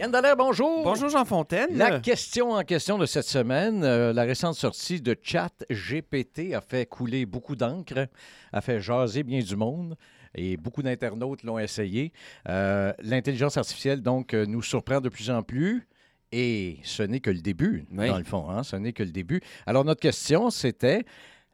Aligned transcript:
Yann 0.00 0.10
Dallaire, 0.10 0.34
bonjour. 0.36 0.82
Bonjour 0.82 1.10
Jean 1.10 1.26
Fontaine. 1.26 1.76
La 1.76 2.00
question 2.00 2.52
en 2.52 2.62
question 2.62 2.96
de 2.96 3.04
cette 3.04 3.26
semaine, 3.26 3.84
euh, 3.84 4.14
la 4.14 4.22
récente 4.22 4.54
sortie 4.54 5.02
de 5.02 5.14
Chat 5.22 5.50
GPT 5.70 6.54
a 6.54 6.62
fait 6.62 6.86
couler 6.86 7.26
beaucoup 7.26 7.54
d'encre, 7.54 8.08
a 8.50 8.60
fait 8.62 8.80
jaser 8.80 9.22
bien 9.24 9.40
du 9.40 9.56
monde 9.56 9.96
et 10.34 10.56
beaucoup 10.56 10.82
d'internautes 10.82 11.42
l'ont 11.42 11.58
essayé. 11.58 12.14
Euh, 12.48 12.94
L'intelligence 13.02 13.58
artificielle, 13.58 14.00
donc, 14.00 14.32
euh, 14.32 14.46
nous 14.46 14.62
surprend 14.62 15.02
de 15.02 15.10
plus 15.10 15.28
en 15.30 15.42
plus. 15.42 15.86
Et 16.32 16.78
ce 16.84 17.02
n'est 17.02 17.20
que 17.20 17.30
le 17.30 17.40
début, 17.40 17.84
Oui. 17.92 18.08
dans 18.08 18.16
le 18.18 18.24
fond. 18.24 18.48
hein, 18.48 18.62
ce 18.62 18.76
n'est 18.76 18.92
que 18.94 19.02
le 19.02 19.10
début. 19.10 19.42
Alors, 19.66 19.84
notre 19.84 20.00
question, 20.00 20.48
c'était 20.48 21.04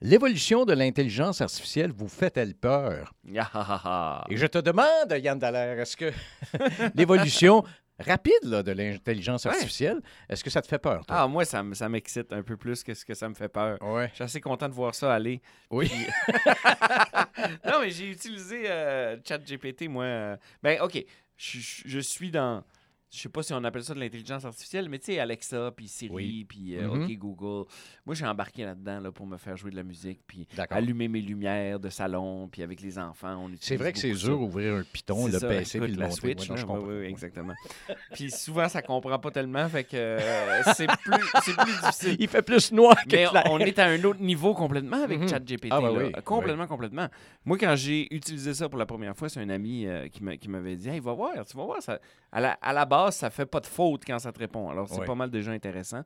l'évolution 0.02 0.66
de 0.66 0.74
l'intelligence 0.74 1.40
artificielle 1.40 1.90
vous 1.90 2.08
fait-elle 2.08 2.54
peur? 2.54 3.12
Ah, 3.38 3.50
ah, 3.54 3.80
ah. 3.84 4.24
Et 4.28 4.36
je 4.36 4.46
te 4.46 4.58
demande, 4.58 4.86
Yann 5.18 5.38
Dallaire, 5.38 5.80
est-ce 5.80 5.96
que 5.96 6.12
l'évolution 6.94 7.64
rapide 7.98 8.44
là, 8.44 8.62
de 8.62 8.72
l'intelligence 8.72 9.44
Ouais. 9.44 9.52
artificielle, 9.52 10.00
est-ce 10.28 10.42
que 10.44 10.50
ça 10.50 10.60
te 10.62 10.66
fait 10.66 10.78
peur? 10.78 11.04
toi? 11.06 11.16
Ah, 11.20 11.26
moi, 11.28 11.44
ça, 11.44 11.62
me- 11.62 11.74
ça 11.74 11.88
m'excite 11.88 12.32
un 12.32 12.42
peu 12.42 12.56
plus 12.56 12.82
que 12.84 12.92
ce 12.94 13.04
que 13.04 13.14
ça 13.14 13.28
me 13.28 13.34
fait 13.34 13.48
peur. 13.48 13.78
Ouais. 13.82 14.08
Je 14.10 14.14
suis 14.16 14.24
assez 14.24 14.40
content 14.40 14.68
de 14.68 14.74
voir 14.74 14.94
ça 14.94 15.14
aller. 15.14 15.40
Oui. 15.70 15.90
non, 17.64 17.80
mais 17.80 17.90
j'ai 17.90 18.10
utilisé 18.10 18.64
euh, 18.70 19.16
ChatGPT, 19.26 19.88
moi. 19.88 20.04
euh, 20.04 20.36
Ben, 20.62 20.80
OK. 20.80 21.04
Je, 21.36 21.58
je- 21.58 21.82
je 21.88 21.98
suis 22.00 22.30
dans. 22.30 22.64
Je 23.12 23.20
sais 23.20 23.28
pas 23.28 23.42
si 23.42 23.54
on 23.54 23.62
appelle 23.62 23.84
ça 23.84 23.94
de 23.94 24.00
l'intelligence 24.00 24.44
artificielle, 24.44 24.88
mais 24.88 24.98
tu 24.98 25.06
sais, 25.12 25.18
Alexa, 25.20 25.70
puis 25.76 25.86
Siri, 25.86 26.12
Oui. 26.12 26.44
puis 26.48 26.76
euh, 26.76 26.88
Mhm. 26.88 27.04
OK 27.04 27.10
Google. 27.16 27.68
Moi, 28.04 28.14
j'ai 28.16 28.26
embarqué 28.26 28.64
là-dedans 28.64 28.98
là, 29.00 29.12
pour 29.12 29.26
me 29.26 29.36
faire 29.36 29.56
jouer 29.56 29.70
de 29.70 29.76
la 29.76 29.84
musique, 29.84 30.20
puis 30.26 30.46
allumer 30.70 31.06
mes 31.06 31.20
lumières 31.20 31.78
de 31.78 31.88
salon, 31.88 32.48
puis 32.48 32.62
avec 32.62 32.80
les 32.80 32.98
enfants, 32.98 33.48
C'est 33.60 33.76
vrai 33.76 33.92
que 33.92 33.98
c'est 33.98 34.12
dur 34.12 34.40
ouvrir 34.40 34.74
un 34.74 34.82
piton, 34.82 35.26
le 35.26 35.38
ça, 35.38 35.46
PC 35.48 35.78
puis 35.80 35.92
le 35.92 35.98
la 36.00 36.08
monter. 36.08 36.20
Switch, 36.20 36.50
Ouais, 36.50 36.56
non, 36.56 36.56
je 36.56 36.66
ouais, 36.66 36.98
ouais, 36.98 37.08
exactement. 37.10 37.54
Puis 38.12 38.30
souvent, 38.30 38.68
ça 38.68 38.82
comprend 38.82 39.18
pas 39.18 39.30
tellement, 39.30 39.68
fait 39.68 39.84
que 39.84 39.96
euh, 39.96 40.62
c'est 40.74 40.86
plus, 40.86 41.72
difficile. 41.80 42.16
Il 42.18 42.28
fait 42.28 42.42
plus 42.42 42.72
noir 42.72 42.96
que 43.04 43.12
Mais 43.12 43.26
on 43.46 43.58
est 43.60 43.78
à 43.78 43.86
un 43.86 44.02
autre 44.04 44.20
niveau 44.20 44.52
complètement 44.54 45.02
avec 45.02 45.20
Mhm. 45.20 45.28
ChatGPT. 45.28 45.68
Ah, 45.70 45.80
bah 45.80 45.92
oui, 45.92 46.12
complètement, 46.24 46.66
complètement. 46.66 47.06
Moi, 47.44 47.56
quand 47.58 47.74
j'ai 47.76 48.12
utilisé 48.14 48.52
ça 48.54 48.68
pour 48.68 48.78
la 48.78 48.86
première 48.86 49.16
fois, 49.16 49.28
c'est 49.28 49.40
un 49.40 49.48
ami 49.48 49.86
euh, 49.86 50.08
qui 50.08 50.48
m'avait 50.48 50.76
dit 50.76 50.88
Hey, 50.88 50.98
va 51.00 51.12
voir, 51.12 51.32
tu 51.46 51.56
vas 51.56 51.64
voir. 51.64 51.82
Ça, 51.82 52.00
à, 52.32 52.40
la, 52.40 52.52
à 52.60 52.72
la 52.72 52.84
base, 52.84 52.95
ça 53.10 53.30
fait 53.30 53.46
pas 53.46 53.60
de 53.60 53.66
faute 53.66 54.02
quand 54.06 54.18
ça 54.18 54.32
te 54.32 54.38
répond. 54.38 54.68
Alors, 54.68 54.88
c'est 54.88 55.00
Ouais. 55.00 55.06
pas 55.06 55.14
mal 55.14 55.30
déjà 55.30 55.50
intéressant. 55.52 56.02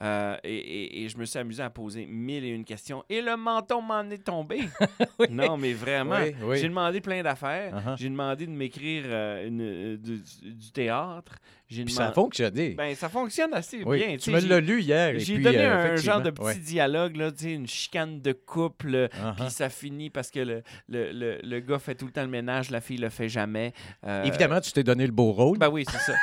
Euh, 0.00 0.36
et, 0.42 0.54
et- 0.56 1.02
et 1.04 1.08
je 1.08 1.18
me 1.18 1.24
suis 1.26 1.38
amusé 1.38 1.62
à 1.62 1.68
poser 1.70 2.06
mille 2.06 2.44
et 2.44 2.48
une 2.48 2.64
questions. 2.64 3.04
Et 3.08 3.20
le 3.20 3.36
menton 3.36 3.82
m'en 3.82 4.02
est 4.10 4.24
tombé. 4.24 4.60
Non, 5.30 5.56
mais 5.56 5.72
vraiment. 5.74 6.16
Oui, 6.20 6.34
oui. 6.42 6.58
J'ai 6.58 6.68
demandé 6.68 7.00
plein 7.00 7.22
d'affaires. 7.22 7.74
Uh-huh. 7.76 7.96
J'ai 7.98 8.08
demandé 8.08 8.46
de 8.46 8.50
m'écrire 8.52 9.04
euh, 9.06 9.48
euh, 9.50 9.96
du, 9.96 10.22
du 10.50 10.70
théâtre. 10.72 11.36
J'ai 11.72 11.84
Puis 11.84 11.94
ça 11.94 12.08
a 12.08 12.12
fonctionné. 12.12 12.70
Ben, 12.70 12.94
ça 12.94 13.08
fonctionne 13.08 13.52
assez 13.54 13.82
oui. 13.84 13.98
bien. 14.04 14.16
tu 14.16 14.30
me 14.30 14.40
l'as 14.40 14.60
lu 14.60 14.80
hier. 14.82 15.14
j'ai 15.18 15.38
donné 15.38 15.58
euh, 15.58 15.92
un 15.92 15.96
genre 15.96 16.20
de 16.20 16.30
petit 16.30 16.44
ouais. 16.44 16.54
dialogue, 16.56 17.16
là, 17.16 17.30
une 17.42 17.66
chicane 17.66 18.20
de 18.20 18.32
couple, 18.32 18.94
euh, 18.94 19.08
Uh-huh. 19.12 19.34
puis 19.36 19.50
ça 19.50 19.68
finit 19.68 20.10
parce 20.10 20.30
que 20.30 20.40
le, 20.40 20.62
le, 20.88 21.12
le, 21.12 21.38
le 21.42 21.60
gars 21.60 21.78
fait 21.78 21.94
tout 21.94 22.06
le 22.06 22.12
temps 22.12 22.22
le 22.22 22.28
ménage, 22.28 22.70
la 22.70 22.80
fille 22.80 22.96
le 22.98 23.08
fait 23.08 23.28
jamais. 23.28 23.72
Euh, 24.06 24.22
Évidemment, 24.24 24.60
tu 24.60 24.72
t'es 24.72 24.82
donné 24.82 25.06
le 25.06 25.12
beau 25.12 25.32
rôle. 25.32 25.58
Ben 25.58 25.68
oui, 25.68 25.84
c'est 25.90 25.98
ça. 25.98 26.14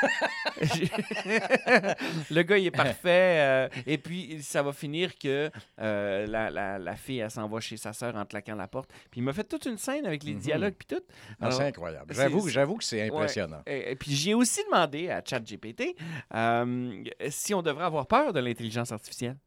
Le 2.32 2.42
gars, 2.44 2.58
il 2.58 2.66
est 2.68 2.72
parfait. 2.72 3.38
euh, 3.40 3.68
et 3.88 3.98
puis, 3.98 4.40
ça 4.42 4.62
va 4.62 4.74
finir 4.74 5.18
que 5.18 5.50
la, 5.78 6.50
la, 6.50 6.78
la 6.80 6.96
fille, 6.96 7.20
elle 7.20 7.32
s'en 7.32 7.48
va 7.48 7.60
chez 7.60 7.78
sa 7.78 7.94
sœur 7.94 8.16
en 8.16 8.26
claquant 8.26 8.56
la 8.56 8.68
porte. 8.68 8.90
Puis, 9.12 9.22
il 9.22 9.24
m'a 9.24 9.34
fait 9.34 9.44
toute 9.44 9.66
une 9.66 9.78
scène 9.78 10.06
avec 10.06 10.24
les 10.24 10.34
Mhm. 10.34 10.40
dialogues, 10.40 10.74
puis 10.78 10.88
tout. 10.98 11.04
Ah, 11.42 11.52
c'est 11.52 11.64
incroyable. 11.64 12.14
J'avoue, 12.14 12.78
que 12.78 12.84
c'est 12.84 13.00
Ouais. 13.10 13.16
impressionnant. 13.16 13.62
Et, 13.66 13.92
et 13.92 13.96
puis 13.96 14.12
j'ai 14.14 14.34
aussi 14.34 14.62
demandé 14.70 15.10
à 15.10 15.22
ChatGPT 15.46 15.96
euh, 16.36 17.04
si 17.30 17.54
on 17.54 17.62
devrait 17.62 17.86
avoir 17.86 18.08
peur 18.08 18.34
de 18.34 18.40
l'intelligence 18.40 18.92
artificielle? 18.92 19.38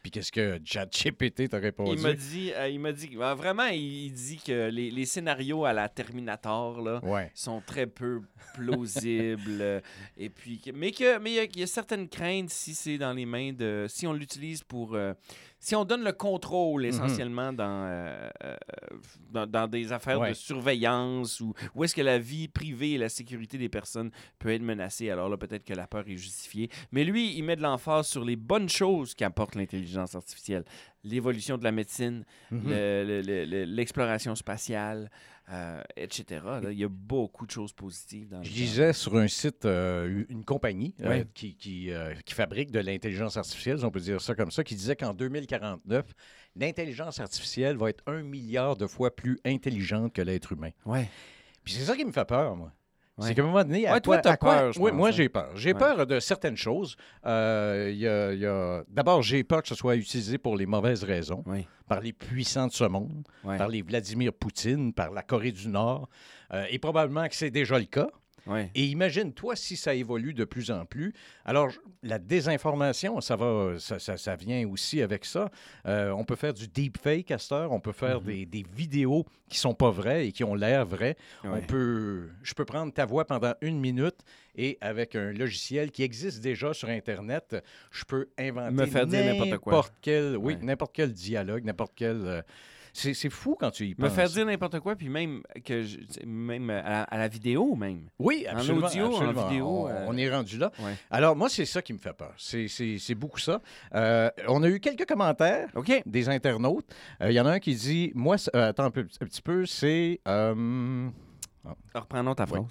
Puis 0.00 0.12
qu'est-ce 0.12 0.30
que 0.30 0.60
ChatGPT 0.64 1.48
t'a 1.48 1.58
répondu? 1.58 1.96
Il 1.98 2.02
m'a 2.02 2.12
dit, 2.12 2.52
euh, 2.54 2.68
il 2.68 2.78
m'a 2.78 2.92
dit, 2.92 3.10
euh, 3.16 3.34
vraiment, 3.34 3.66
il, 3.66 4.12
dit 4.12 4.38
que 4.38 4.68
les, 4.70 4.92
les 4.92 5.04
scénarios 5.04 5.64
à 5.64 5.72
la 5.72 5.88
Terminator 5.88 6.80
là, 6.80 7.00
Ouais. 7.02 7.32
sont 7.34 7.60
très 7.60 7.88
peu 7.88 8.22
plausibles. 8.54 9.60
euh, 9.60 9.80
et 10.16 10.28
puis, 10.30 10.60
mais 10.72 10.92
que, 10.92 11.18
mais 11.18 11.30
il 11.32 11.34
y 11.34 11.38
a- 11.40 11.44
il 11.44 11.58
y, 11.58 11.62
a 11.62 11.66
certaines 11.66 12.08
craintes 12.08 12.50
si 12.50 12.74
c'est 12.74 12.96
dans 12.96 13.12
les 13.12 13.26
mains 13.26 13.52
de, 13.52 13.86
si 13.88 14.06
on 14.06 14.12
l'utilise 14.12 14.62
pour, 14.62 14.94
si 15.60 15.74
on 15.74 15.84
donne 15.84 16.04
le 16.04 16.12
contrôle 16.12 16.82
Mhm. 16.82 16.88
essentiellement 16.88 17.52
dans, 17.52 17.64
euh, 17.86 18.28
euh, 18.44 18.56
dans, 19.30 19.46
dans 19.46 19.66
des 19.68 19.92
affaires 19.92 20.20
Ouais. 20.20 20.30
de 20.30 20.34
surveillance 20.34 21.40
ou 21.40 21.52
où 21.74 21.84
est-ce 21.84 21.94
que 21.94 22.02
la 22.02 22.18
vie 22.18 22.48
privée 22.48 22.92
et 22.92 22.98
la 22.98 23.08
sécurité 23.08 23.58
des 23.58 23.68
personnes 23.68 24.10
peut 24.38 24.50
être 24.50 24.62
menacée. 24.62 25.10
Alors 25.10 25.28
là, 25.28 25.36
peut-être 25.36 25.64
que 25.64 25.74
la 25.74 25.86
peur 25.86 26.04
est 26.08 26.16
justifiée. 26.16 26.70
Mais 26.92 27.04
lui, 27.04 27.36
il 27.36 27.42
met 27.42 27.56
de 27.56 27.62
l'emphase 27.62 28.06
sur 28.06 28.24
les 28.24 28.36
bonnes 28.36 28.68
choses 28.68 29.14
qu'apporte 29.14 29.54
l'intelligence 29.54 30.14
artificielle. 30.14 30.64
L'évolution 31.08 31.58
de 31.58 31.64
la 31.64 31.72
médecine, 31.72 32.24
Mhm. 32.50 32.68
le- 32.70 33.04
le- 33.04 33.20
le- 33.22 33.44
le- 33.44 33.64
l'exploration 33.64 34.34
spatiale, 34.34 35.10
euh, 35.50 35.82
etc. 35.96 36.40
Là, 36.62 36.70
il 36.70 36.78
y 36.78 36.84
a 36.84 36.88
beaucoup 36.88 37.46
de 37.46 37.50
choses 37.50 37.72
positives 37.72 38.28
dans 38.28 38.42
Je 38.42 38.50
le 38.50 38.54
lisais 38.54 38.92
sur 38.92 39.16
un 39.16 39.28
site 39.28 39.64
euh, 39.64 40.24
une 40.28 40.44
compagnie 40.44 40.94
euh, 41.02 41.24
qui, 41.34 41.56
qui, 41.56 41.90
qui 42.26 42.34
fabrique 42.34 42.70
de 42.70 42.80
l'intelligence 42.80 43.36
artificielle, 43.36 43.78
si 43.78 43.84
on 43.84 43.90
peut 43.90 44.00
dire 44.00 44.20
ça 44.20 44.34
comme 44.34 44.50
ça, 44.50 44.62
qui 44.62 44.74
disait 44.74 44.94
qu'en 44.96 45.14
2049, 45.14 46.04
l'intelligence 46.56 47.20
artificielle 47.20 47.76
va 47.76 47.90
être 47.90 48.02
un 48.06 48.22
milliard 48.22 48.76
de 48.76 48.86
fois 48.86 49.14
plus 49.14 49.38
intelligente 49.44 50.12
que 50.12 50.22
l'être 50.22 50.52
humain. 50.52 50.70
Ouais. 50.84 51.08
Puis 51.64 51.74
c'est 51.74 51.84
ça 51.84 51.96
qui 51.96 52.04
me 52.04 52.12
fait 52.12 52.24
peur, 52.26 52.56
moi. 52.56 52.72
Ouais. 53.18 53.26
C'est 53.28 53.34
qu'à 53.34 53.42
un 53.42 53.46
moment 53.46 53.64
donné, 53.64 53.86
à 53.86 53.94
Ouais, 53.94 54.00
toi, 54.00 54.20
quoi- 54.22 54.36
peur, 54.36 54.72
Oui, 54.78 54.92
moi, 54.92 55.08
hein. 55.08 55.10
j'ai 55.10 55.28
peur. 55.28 55.50
J'ai 55.56 55.72
Ouais. 55.72 55.78
peur 55.78 56.06
de 56.06 56.20
certaines 56.20 56.56
choses. 56.56 56.96
Euh, 57.26 58.80
a- 58.80 58.84
D'abord, 58.88 59.22
j'ai 59.22 59.44
peur 59.44 59.62
que 59.62 59.68
ce 59.68 59.74
soit 59.74 59.96
utilisé 59.96 60.38
pour 60.38 60.56
les 60.56 60.66
mauvaises 60.66 61.04
raisons, 61.04 61.44
par 61.88 62.00
les 62.00 62.12
puissants 62.12 62.66
de 62.66 62.72
ce 62.72 62.84
monde, 62.84 63.26
par 63.44 63.68
les 63.68 63.82
Vladimir 63.82 64.32
Poutine, 64.32 64.92
par 64.92 65.10
la 65.10 65.22
Corée 65.22 65.52
du 65.52 65.68
Nord, 65.68 66.08
euh, 66.52 66.64
et 66.70 66.78
probablement 66.78 67.26
que 67.28 67.34
c'est 67.34 67.50
déjà 67.50 67.78
le 67.78 67.84
cas. 67.86 68.08
Ouais. 68.48 68.70
Et 68.74 68.86
imagine-toi 68.86 69.54
si 69.56 69.76
ça 69.76 69.94
évolue 69.94 70.32
de 70.34 70.44
plus 70.44 70.70
en 70.70 70.84
plus. 70.86 71.12
Alors, 71.44 71.70
la 72.02 72.18
désinformation, 72.18 73.20
ça 73.20 73.36
va, 73.36 73.74
ça, 73.78 73.98
ça- 73.98 74.16
ça 74.16 74.36
vient 74.36 74.66
aussi 74.68 75.02
avec 75.02 75.24
ça. 75.24 75.50
Euh, 75.86 76.10
on 76.12 76.24
peut 76.24 76.34
faire 76.36 76.54
du 76.54 76.66
deepfake 76.66 77.30
à 77.30 77.38
cette 77.38 77.52
heure. 77.52 77.72
On 77.72 77.80
peut 77.80 77.92
faire 77.92 78.20
Mhm. 78.20 78.26
des, 78.26 78.46
des 78.46 78.64
vidéos 78.74 79.26
qui 79.50 79.58
sont 79.58 79.74
pas 79.74 79.90
vraies 79.90 80.28
et 80.28 80.32
qui 80.32 80.44
ont 80.44 80.54
l'air 80.54 80.84
vraies. 80.86 81.16
On 81.44 81.60
peut, 81.60 82.28
je 82.42 82.54
peux 82.54 82.64
prendre 82.64 82.92
ta 82.92 83.04
voix 83.06 83.24
pendant 83.26 83.54
une 83.60 83.78
minute 83.80 84.16
et 84.56 84.78
avec 84.80 85.14
un 85.14 85.32
logiciel 85.32 85.90
qui 85.90 86.02
existe 86.02 86.40
déjà 86.40 86.72
sur 86.74 86.88
Internet, 86.88 87.56
je 87.90 88.04
peux 88.04 88.28
inventer 88.38 89.24
n'importe 89.50 89.92
quel, 90.02 90.36
oui, 90.36 90.54
Ouais. 90.54 90.60
n'importe 90.62 90.92
quel 90.94 91.12
dialogue, 91.12 91.64
n'importe 91.64 91.92
quel. 91.94 92.16
euh, 92.24 92.42
c'est 92.92 93.30
fou 93.30 93.56
quand 93.58 93.70
tu 93.70 93.86
y 93.86 93.94
penses. 93.94 94.04
Me 94.04 94.14
faire 94.14 94.28
dire 94.28 94.46
n'importe 94.46 94.80
quoi, 94.80 94.96
puis 94.96 95.08
même, 95.08 95.42
que 95.64 95.82
je- 95.82 95.98
même 96.26 96.70
à, 96.70 96.82
la, 96.82 97.02
à 97.04 97.18
la 97.18 97.28
vidéo, 97.28 97.74
même. 97.76 98.08
Oui, 98.18 98.46
En 98.50 98.56
absolument. 98.56 98.86
audio, 98.86 99.04
en 99.06 99.12
absolument. 99.14 99.48
vidéo, 99.48 99.66
On, 99.68 99.88
euh, 99.88 100.04
on 100.08 100.16
est 100.16 100.30
rendu 100.30 100.58
là. 100.58 100.70
Ouais. 100.80 100.94
Alors, 101.10 101.36
moi, 101.36 101.48
c'est 101.48 101.64
ça 101.64 101.82
qui 101.82 101.92
me 101.92 101.98
fait 101.98 102.12
peur. 102.12 102.34
C'est- 102.36 103.14
beaucoup 103.14 103.38
ça. 103.40 103.60
Euh, 103.94 104.30
on 104.48 104.62
a 104.62 104.68
eu 104.68 104.80
quelques 104.80 105.06
commentaires 105.06 105.68
des 106.06 106.28
internautes. 106.28 106.86
Euh, 107.22 107.30
Il 107.30 107.34
y 107.34 107.40
en 107.40 107.46
a 107.46 107.52
un 107.52 107.58
qui 107.60 107.74
dit 107.74 108.12
Moi, 108.14 108.36
attends 108.52 108.84
un, 108.84 108.90
peu- 108.90 109.06
un 109.20 109.26
petit 109.26 109.42
peu, 109.42 109.66
c'est. 109.66 110.20
euh, 110.28 111.08
Reprenons 111.94 112.34
ta 112.34 112.44
Oui. 112.44 112.50
phrase. 112.50 112.64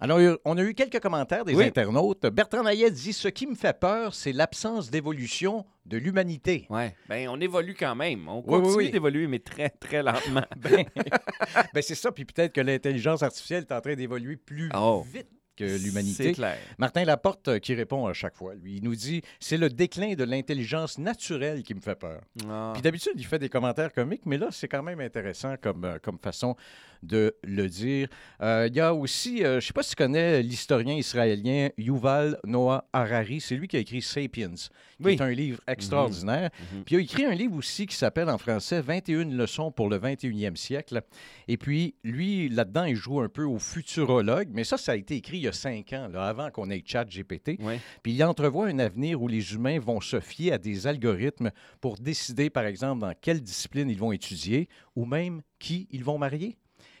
Alors, 0.00 0.20
on 0.44 0.56
a 0.56 0.62
eu 0.62 0.74
quelques 0.74 1.00
commentaires 1.00 1.44
des 1.44 1.54
Oui. 1.56 1.64
internautes. 1.64 2.22
Bertrand 2.26 2.62
Nayet 2.62 2.90
dit 2.90 3.12
Ce 3.12 3.26
qui 3.28 3.46
me 3.48 3.54
fait 3.56 3.78
peur, 3.78 4.14
c'est 4.14 4.32
l'absence 4.32 4.90
d'évolution 4.90 5.66
de 5.88 5.96
l'humanité. 5.98 6.66
Ouais. 6.70 6.94
Ben, 7.08 7.28
on 7.28 7.40
évolue 7.40 7.74
quand 7.74 7.94
même. 7.96 8.28
On 8.28 8.38
Oui, 8.38 8.44
continue 8.44 8.68
oui, 8.76 8.84
oui. 8.86 8.90
d'évoluer, 8.90 9.26
mais 9.26 9.38
très, 9.40 9.70
très 9.70 10.02
lentement. 10.02 10.44
Ben, 10.56 10.84
ben, 11.74 11.82
c'est 11.82 11.94
ça. 11.94 12.12
Puis 12.12 12.24
peut-être 12.24 12.52
que 12.52 12.60
l'intelligence 12.60 13.22
artificielle 13.22 13.64
est 13.68 13.72
en 13.74 13.80
train 13.80 13.94
d'évoluer 13.94 14.36
plus 14.36 14.68
Oh. 14.74 15.04
vite 15.12 15.28
que 15.56 15.66
C'est 15.76 15.84
l'humanité. 15.84 16.32
clair. 16.34 16.56
Martin 16.78 17.04
Laporte, 17.04 17.48
euh, 17.48 17.58
qui 17.58 17.74
répond 17.74 18.06
à 18.06 18.12
chaque 18.12 18.36
fois, 18.36 18.54
lui, 18.54 18.76
il 18.76 18.84
nous 18.84 18.94
dit 18.94 19.22
c'est 19.40 19.56
le 19.56 19.68
déclin 19.68 20.14
de 20.14 20.22
l'intelligence 20.22 20.98
naturelle 20.98 21.64
qui 21.64 21.74
me 21.74 21.80
fait 21.80 21.96
peur. 21.96 22.20
Ah. 22.48 22.70
Puis 22.74 22.82
d'habitude, 22.82 23.14
il 23.16 23.26
fait 23.26 23.40
des 23.40 23.48
commentaires 23.48 23.92
comiques, 23.92 24.24
mais 24.24 24.38
là, 24.38 24.48
c'est 24.52 24.68
quand 24.68 24.84
même 24.84 25.00
intéressant 25.00 25.56
comme, 25.60 25.84
euh, 25.84 25.98
comme 26.00 26.18
façon 26.20 26.54
de 27.02 27.34
le 27.44 27.68
dire. 27.68 28.08
Euh, 28.42 28.66
Il 28.70 28.76
y 28.76 28.80
a 28.80 28.94
aussi, 28.94 29.42
euh, 29.44 29.52
je 29.52 29.56
ne 29.56 29.60
sais 29.60 29.72
pas 29.72 29.82
si 29.82 29.90
tu 29.90 29.96
connais 29.96 30.42
l'historien 30.42 30.94
israélien 30.94 31.70
Yuval 31.78 32.38
Noah 32.44 32.88
Harari, 32.92 33.40
c'est 33.40 33.54
lui 33.56 33.68
qui 33.68 33.76
a 33.76 33.80
écrit 33.80 34.02
Sapiens, 34.02 34.52
qui 34.54 34.68
Oui. 35.00 35.12
est 35.14 35.20
un 35.20 35.30
livre 35.30 35.60
extraordinaire. 35.66 36.50
Mhm. 36.74 36.84
Puis 36.84 36.94
il 36.94 36.98
a 36.98 37.00
écrit 37.02 37.24
un 37.24 37.34
livre 37.34 37.56
aussi 37.56 37.86
qui 37.86 37.96
s'appelle 37.96 38.28
en 38.28 38.38
français 38.38 38.80
21 38.80 39.24
leçons 39.36 39.70
pour 39.70 39.88
le 39.88 39.98
21e 39.98 40.56
siècle. 40.56 41.00
Et 41.46 41.56
puis, 41.56 41.94
lui, 42.04 42.48
là-dedans, 42.48 42.84
il 42.84 42.96
joue 42.96 43.20
un 43.20 43.28
peu 43.28 43.44
au 43.44 43.58
futurologue, 43.58 44.48
mais 44.52 44.64
ça, 44.64 44.76
ça 44.76 44.92
a 44.92 44.96
été 44.96 45.16
écrit 45.16 45.38
il 45.38 45.42
y 45.44 45.48
a 45.48 45.52
cinq 45.52 45.92
ans, 45.92 46.08
là, 46.12 46.26
avant 46.28 46.50
qu'on 46.50 46.70
ait 46.70 46.82
chat 46.84 47.04
GPT. 47.04 47.58
Puis 48.02 48.12
il 48.12 48.24
entrevoit 48.24 48.66
un 48.68 48.78
avenir 48.78 49.20
où 49.22 49.28
les 49.28 49.54
humains 49.54 49.78
vont 49.78 50.00
se 50.00 50.20
fier 50.20 50.52
à 50.52 50.58
des 50.58 50.86
algorithmes 50.86 51.50
pour 51.80 51.96
décider, 51.96 52.50
par 52.50 52.64
exemple, 52.66 53.00
dans 53.00 53.14
quelle 53.20 53.40
discipline 53.40 53.88
ils 53.90 53.98
vont 53.98 54.12
étudier 54.12 54.68
ou 54.96 55.04
même 55.04 55.42
qui 55.58 55.88
ils 55.90 56.04
vont 56.04 56.18
marier. 56.18 56.56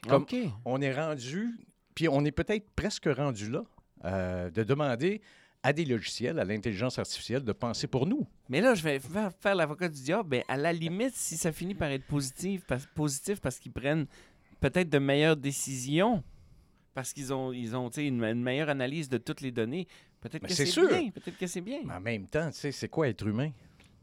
Comme-. 0.06 0.26
On 0.64 0.80
est 0.80 0.94
rendu, 0.94 1.58
puis 1.94 2.08
on 2.08 2.24
est 2.24 2.32
peut-être 2.32 2.68
presque 2.76 3.06
rendu 3.06 3.50
là, 3.50 3.64
euh, 4.04 4.50
de 4.50 4.62
demander 4.62 5.20
à 5.62 5.72
des 5.72 5.84
logiciels, 5.84 6.38
à 6.38 6.44
l'intelligence 6.44 6.98
artificielle, 6.98 7.42
de 7.42 7.52
penser 7.52 7.88
pour 7.88 8.06
nous. 8.06 8.26
Mais 8.48 8.60
là, 8.60 8.74
je 8.74 8.82
vais 8.82 9.00
faire, 9.00 9.32
faire 9.40 9.54
l'avocat 9.54 9.88
du 9.88 10.00
diable. 10.00 10.42
À 10.46 10.56
la 10.56 10.72
limite, 10.72 11.14
si 11.14 11.36
ça 11.36 11.50
finit 11.50 11.74
par 11.74 11.90
être 11.90 12.06
positif, 12.06 12.64
parce, 12.66 12.86
positif 12.86 13.40
parce 13.40 13.58
qu'ils 13.58 13.72
prennent 13.72 14.06
peut-être 14.60 14.88
de 14.88 14.98
meilleures 14.98 15.36
décisions, 15.36 16.22
parce 16.94 17.12
qu'ils 17.12 17.32
ont, 17.32 17.52
ils 17.52 17.74
ont 17.76 17.88
une, 17.90 18.22
une 18.22 18.42
meilleure 18.42 18.68
analyse 18.68 19.08
de 19.08 19.18
toutes 19.18 19.40
les 19.40 19.50
données, 19.50 19.88
peut-être 20.20 20.46
que 20.46 20.54
c'est 20.54 20.64
bien. 20.64 21.10
Peut-être 21.10 21.38
que 21.38 21.46
c'est 21.46 21.60
bien. 21.60 21.80
Mais 21.84 21.94
en 21.94 22.00
même 22.00 22.26
temps, 22.28 22.50
tu 22.50 22.56
sais, 22.56 22.72
c'est 22.72 22.88
quoi 22.88 23.08
être 23.08 23.26
humain? 23.26 23.50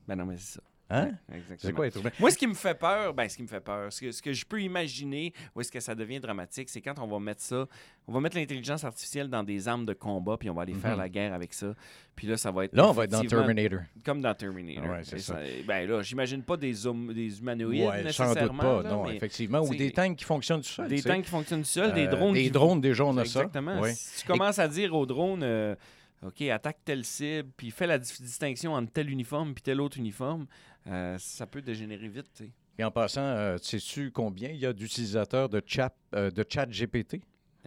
Ben 0.08 0.16
non, 0.16 0.26
mais 0.26 0.38
c'est 0.38 0.56
ça. 0.56 0.62
Hein? 0.90 1.12
Exactement. 1.34 1.90
C'est 1.90 2.02
quoi? 2.02 2.12
Moi, 2.20 2.30
ce 2.32 2.38
qui 2.38 2.46
me 2.46 2.54
fait 2.54 2.76
peur, 2.78 3.12
ben, 3.14 3.28
ce 3.28 3.36
qui 3.38 3.42
me 3.42 3.48
fait 3.48 3.60
peur, 3.60 3.92
ce 3.92 4.02
que, 4.02 4.12
ce 4.12 4.22
que 4.22 4.34
je 4.34 4.46
peux 4.46 4.62
imaginer 4.62 5.34
où 5.56 5.62
est-ce 5.62 5.72
que 5.72 5.80
ça 5.80 5.96
devient 5.96 6.20
dramatique, 6.20 6.70
c'est 6.70 6.82
quand 6.82 7.00
on 7.00 7.08
va 7.08 7.20
mettre 7.20 7.42
ça, 7.42 7.66
on 8.08 8.14
va 8.14 8.20
mettre 8.20 8.38
l'intelligence 8.38 8.84
artificielle 8.84 9.28
dans 9.28 9.42
des 9.42 9.68
armes 9.68 9.86
de 9.88 9.94
combat, 9.94 10.38
puis 10.38 10.48
on 10.50 10.54
va 10.54 10.62
aller 10.62 10.76
faire 10.76 10.92
Mhm. 10.92 11.00
la 11.00 11.10
guerre 11.10 11.34
avec 11.34 11.54
ça. 11.54 11.74
Puis 12.16 12.28
là, 12.28 12.38
ça 12.38 12.52
va 12.52 12.66
être. 12.66 12.76
Là, 12.76 12.88
on 12.88 12.92
va 12.92 13.06
être 13.06 13.10
dans 13.12 13.24
Terminator. 13.24 13.80
Comme 14.06 14.22
dans 14.22 14.34
Terminator. 14.36 14.88
Ouais, 14.90 15.00
c'est 15.04 15.18
ça. 15.20 15.40
Ben 15.68 15.90
là, 15.90 16.04
j'imagine 16.04 16.44
pas 16.44 16.56
des, 16.56 16.86
hum- 16.86 17.12
des 17.14 17.40
humanoïdes 17.40 17.82
Ouais, 17.88 18.12
sans 18.12 18.26
doute 18.28 18.36
nécessairement. 18.36 18.62
pas, 18.64 18.84
là, 18.84 18.90
non, 18.92 19.10
effectivement. 19.10 19.62
Ou 19.62 19.74
des 19.74 19.92
tanks 19.92 20.16
qui 20.18 20.24
fonctionnent 20.26 20.62
tout 20.62 20.68
seuls. 20.70 20.88
Des 20.88 21.02
tanks 21.02 21.24
qui 21.24 21.32
fonctionnent 21.32 21.62
tout 21.62 21.66
seuls, 21.68 21.94
des 21.94 22.06
Euh, 22.06 22.12
drones. 22.12 22.34
Des 22.36 22.44
qui- 22.44 22.52
drones, 22.52 22.80
déjà, 22.80 23.06
on 23.06 23.18
a 23.18 23.26
ça. 23.26 23.40
Exactement. 23.42 23.80
Ouais. 23.82 23.94
Si 23.96 24.22
tu 24.22 24.28
commences 24.28 24.60
à 24.60 24.68
dire 24.68 24.94
aux 24.96 25.08
drones, 25.08 25.42
euh, 25.44 25.76
OK, 26.26 26.42
attaque 26.44 26.80
telle 26.84 27.06
cible, 27.06 27.50
puis 27.56 27.72
fais 27.72 27.88
la 27.88 27.98
distinction 28.00 28.74
entre 28.74 28.92
tel 28.92 29.10
uniforme 29.10 29.54
puis 29.54 29.62
tel 29.62 29.80
autre 29.82 29.98
uniforme, 29.98 30.48
euh, 30.88 31.16
ça 31.20 31.46
peut 31.46 31.62
dégénérer 31.62 32.08
vite. 32.08 32.44
Et 32.78 32.84
en 32.84 32.92
passant, 32.92 33.22
euh, 33.22 33.58
sais-tu 33.62 34.12
combien 34.12 34.50
il 34.50 34.58
y 34.58 34.66
a 34.66 34.74
d'utilisateurs 34.74 35.50
de 35.50 35.62
chat, 35.66 35.94
euh, 36.16 36.30
de 36.32 36.44
chat 36.48 36.66
GPT 36.70 37.22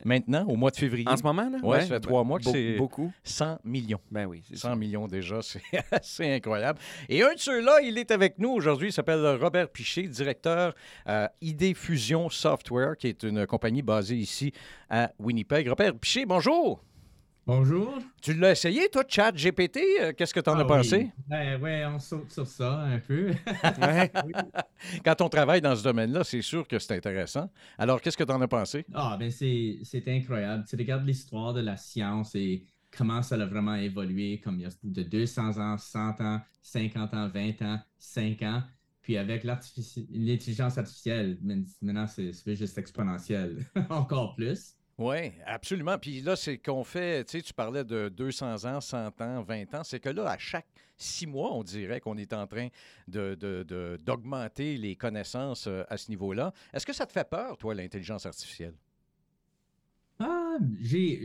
maintenant, 0.04 0.44
au 0.46 0.56
mois 0.56 0.70
de 0.70 0.76
février? 0.76 1.08
En 1.08 1.16
ce 1.16 1.22
moment, 1.22 1.48
là? 1.48 1.58
Ouais, 1.62 1.80
ça 1.80 1.86
fait 1.86 2.00
trois 2.00 2.24
mois 2.24 2.38
que 2.38 2.44
c'est- 2.44 2.76
Beaucoup. 2.76 3.10
100 3.24 3.58
millions. 3.64 4.00
Ben 4.10 4.26
oui, 4.26 4.42
c'est 4.48 4.56
100 4.56 4.68
ça. 4.70 4.76
millions 4.76 5.06
déjà, 5.08 5.40
c'est 5.42 5.62
assez 5.90 6.30
incroyable. 6.34 6.78
Et 7.08 7.22
un 7.22 7.34
de 7.34 7.38
ceux-là, 7.38 7.80
il 7.82 7.96
est 7.96 8.10
avec 8.10 8.38
nous 8.38 8.50
aujourd'hui. 8.50 8.88
Il 8.88 8.92
s'appelle 8.92 9.24
Robert 9.40 9.70
Piché, 9.70 10.02
directeur 10.08 10.74
euh, 11.08 11.26
ID 11.40 11.74
Fusion 11.74 12.28
Software, 12.28 12.96
qui 12.96 13.06
est 13.08 13.22
une 13.22 13.46
compagnie 13.46 13.82
basée 13.82 14.16
ici 14.16 14.52
à 14.90 15.10
Winnipeg. 15.18 15.68
Robert 15.68 15.94
Piché, 15.96 16.26
bonjour. 16.26 16.82
Bonjour. 17.48 17.98
Tu 18.20 18.34
l'as 18.34 18.52
essayé, 18.52 18.90
toi, 18.90 19.04
Chat 19.08 19.32
GPT? 19.32 19.78
Euh, 20.02 20.12
Qu'est-ce 20.12 20.34
que 20.34 20.40
tu 20.40 20.50
en 20.50 20.58
Ah 20.58 20.60
as 20.60 20.66
pensé? 20.66 20.96
oui. 20.98 21.12
Ben, 21.26 21.58
ouais, 21.62 21.82
on 21.86 21.98
saute 21.98 22.30
sur 22.30 22.46
ça 22.46 22.80
un 22.80 22.98
peu. 22.98 23.32
Ouais. 23.80 24.12
Quand 25.04 25.22
on 25.22 25.30
travaille 25.30 25.62
dans 25.62 25.74
ce 25.74 25.82
domaine-là, 25.82 26.24
c'est 26.24 26.42
sûr 26.42 26.68
que 26.68 26.78
c'est 26.78 26.94
intéressant. 26.94 27.50
Alors, 27.78 28.02
qu'est-ce 28.02 28.18
que 28.18 28.24
tu 28.24 28.32
en 28.32 28.40
as 28.42 28.48
pensé? 28.48 28.84
Ah, 28.92 29.16
ben 29.18 29.30
c'est 29.30 29.80
incroyable. 30.08 30.64
Tu 30.68 30.76
regardes 30.76 31.06
l'histoire 31.06 31.54
de 31.54 31.60
la 31.62 31.78
science 31.78 32.34
et 32.34 32.64
comment 32.90 33.22
ça 33.22 33.36
a 33.36 33.46
vraiment 33.46 33.76
évolué, 33.76 34.40
comme 34.40 34.56
il 34.60 34.64
y 34.64 34.66
a 34.66 34.70
de 34.82 35.02
200 35.02 35.58
ans, 35.58 35.78
100 35.78 36.20
ans, 36.20 36.42
50 36.60 37.14
ans, 37.14 37.28
20 37.28 37.62
ans, 37.62 37.80
5 37.98 38.42
ans. 38.42 38.62
Puis 39.00 39.16
avec 39.16 39.42
l'intelligence 39.44 40.76
artificielle, 40.76 41.38
maintenant, 41.40 42.06
c'est 42.06 42.54
juste 42.56 42.76
exponentiel. 42.76 43.64
Encore 43.88 44.34
plus. 44.36 44.74
Oui, 44.98 45.30
absolument. 45.46 45.96
Puis 45.96 46.20
là, 46.22 46.34
c'est 46.34 46.58
qu'on 46.58 46.82
fait, 46.82 47.24
tu 47.24 47.38
sais, 47.38 47.42
tu 47.42 47.54
parlais 47.54 47.84
de 47.84 48.08
200 48.08 48.64
ans, 48.64 48.80
100 48.80 49.20
ans, 49.20 49.42
20 49.42 49.74
ans. 49.76 49.84
C'est 49.84 50.00
que 50.00 50.08
là, 50.08 50.28
à 50.28 50.38
chaque 50.38 50.66
six 50.96 51.26
mois, 51.26 51.54
on 51.54 51.62
dirait 51.62 52.00
qu'on 52.00 52.16
est 52.16 52.32
en 52.32 52.48
train 52.48 52.66
de- 53.06 53.36
de- 53.36 53.62
de- 53.62 53.96
d'augmenter 54.04 54.76
les 54.76 54.96
connaissances 54.96 55.68
euh, 55.68 55.84
à 55.88 55.96
ce 55.96 56.10
niveau-là. 56.10 56.52
Est-ce 56.72 56.84
que 56.84 56.92
ça 56.92 57.06
te 57.06 57.12
fait 57.12 57.28
peur, 57.28 57.56
toi, 57.56 57.74
l'intelligence 57.74 58.26
artificielle? 58.26 58.74
Ah, 60.18 60.56